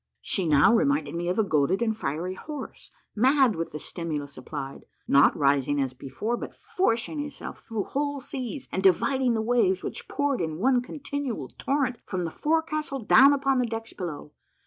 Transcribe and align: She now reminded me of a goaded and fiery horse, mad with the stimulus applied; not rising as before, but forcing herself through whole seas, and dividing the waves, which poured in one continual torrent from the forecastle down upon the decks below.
She 0.23 0.47
now 0.47 0.73
reminded 0.73 1.13
me 1.13 1.27
of 1.29 1.37
a 1.37 1.43
goaded 1.43 1.79
and 1.79 1.95
fiery 1.95 2.33
horse, 2.33 2.89
mad 3.15 3.55
with 3.55 3.71
the 3.71 3.77
stimulus 3.77 4.35
applied; 4.35 4.87
not 5.07 5.37
rising 5.37 5.79
as 5.79 5.93
before, 5.93 6.37
but 6.37 6.55
forcing 6.55 7.21
herself 7.21 7.59
through 7.63 7.83
whole 7.83 8.19
seas, 8.19 8.67
and 8.71 8.81
dividing 8.81 9.35
the 9.35 9.43
waves, 9.43 9.83
which 9.83 10.07
poured 10.07 10.41
in 10.41 10.57
one 10.57 10.81
continual 10.81 11.49
torrent 11.49 11.97
from 12.03 12.23
the 12.25 12.31
forecastle 12.31 13.01
down 13.05 13.31
upon 13.31 13.59
the 13.59 13.67
decks 13.67 13.93
below. 13.93 14.31